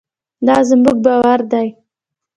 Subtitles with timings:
[0.45, 1.67] دا زموږ باور دی.